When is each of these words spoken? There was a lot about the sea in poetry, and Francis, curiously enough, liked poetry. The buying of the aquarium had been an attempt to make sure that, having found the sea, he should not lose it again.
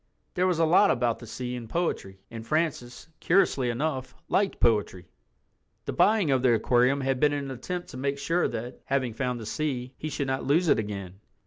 There 0.33 0.47
was 0.47 0.57
a 0.57 0.65
lot 0.65 0.89
about 0.89 1.19
the 1.19 1.27
sea 1.27 1.53
in 1.55 1.67
poetry, 1.67 2.21
and 2.31 2.43
Francis, 2.43 3.07
curiously 3.19 3.69
enough, 3.69 4.15
liked 4.29 4.59
poetry. 4.59 5.05
The 5.85 5.93
buying 5.93 6.31
of 6.31 6.41
the 6.41 6.55
aquarium 6.55 7.01
had 7.01 7.19
been 7.19 7.33
an 7.33 7.51
attempt 7.51 7.89
to 7.89 7.97
make 7.97 8.17
sure 8.17 8.47
that, 8.47 8.79
having 8.85 9.13
found 9.13 9.39
the 9.39 9.45
sea, 9.45 9.93
he 9.99 10.09
should 10.09 10.25
not 10.25 10.43
lose 10.43 10.69
it 10.69 10.79
again. 10.79 11.19